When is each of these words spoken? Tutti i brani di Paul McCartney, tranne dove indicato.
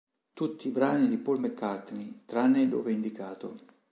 Tutti 0.33 0.67
i 0.67 0.71
brani 0.71 1.07
di 1.09 1.19
Paul 1.19 1.37
McCartney, 1.37 2.21
tranne 2.25 2.67
dove 2.67 2.91
indicato. 2.91 3.59